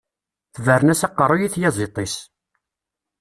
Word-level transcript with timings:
Tebren-as 0.53 1.01
aqeṛṛuy 1.07 1.41
i 1.45 1.49
tyaẓiḍt-is. 1.53 2.15